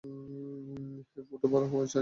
[0.03, 1.89] হেই, photo ভালো হওয়া চাই।